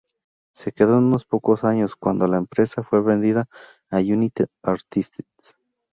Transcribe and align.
Se 0.55 0.71
quedó 0.71 0.97
en 0.97 1.03
unos 1.03 1.25
pocos 1.25 1.63
años, 1.63 1.95
cuando 1.95 2.25
la 2.25 2.37
empresa 2.37 2.81
fue 2.81 3.03
vendida 3.03 3.45
a 3.91 3.97
United 3.99 4.47
Artists. 4.63 5.55